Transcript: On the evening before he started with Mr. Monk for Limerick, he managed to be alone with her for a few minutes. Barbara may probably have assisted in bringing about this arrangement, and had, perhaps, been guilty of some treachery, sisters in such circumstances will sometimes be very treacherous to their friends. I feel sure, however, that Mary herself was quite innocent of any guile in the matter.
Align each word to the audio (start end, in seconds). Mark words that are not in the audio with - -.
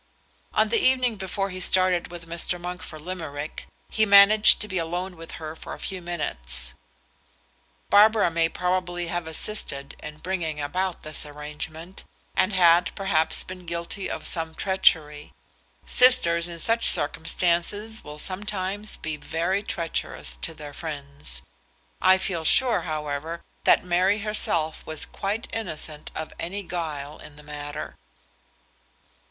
On 0.55 0.69
the 0.69 0.79
evening 0.79 1.15
before 1.15 1.51
he 1.51 1.59
started 1.59 2.09
with 2.09 2.27
Mr. 2.27 2.59
Monk 2.59 2.81
for 2.81 2.99
Limerick, 2.99 3.67
he 3.89 4.03
managed 4.03 4.59
to 4.61 4.67
be 4.67 4.79
alone 4.79 5.15
with 5.15 5.33
her 5.33 5.55
for 5.55 5.75
a 5.75 5.79
few 5.79 6.01
minutes. 6.01 6.73
Barbara 7.91 8.31
may 8.31 8.49
probably 8.49 9.09
have 9.09 9.27
assisted 9.27 9.95
in 10.01 10.17
bringing 10.17 10.59
about 10.59 11.03
this 11.03 11.23
arrangement, 11.23 12.03
and 12.35 12.51
had, 12.51 12.89
perhaps, 12.95 13.43
been 13.43 13.67
guilty 13.67 14.09
of 14.09 14.25
some 14.25 14.55
treachery, 14.55 15.33
sisters 15.85 16.47
in 16.47 16.57
such 16.57 16.87
circumstances 16.89 18.03
will 18.03 18.17
sometimes 18.17 18.97
be 18.97 19.17
very 19.17 19.61
treacherous 19.61 20.35
to 20.37 20.55
their 20.55 20.73
friends. 20.73 21.43
I 22.01 22.17
feel 22.17 22.43
sure, 22.43 22.81
however, 22.89 23.43
that 23.65 23.85
Mary 23.85 24.17
herself 24.21 24.83
was 24.87 25.05
quite 25.05 25.47
innocent 25.53 26.09
of 26.15 26.33
any 26.39 26.63
guile 26.63 27.19
in 27.19 27.35
the 27.35 27.43
matter. 27.43 27.95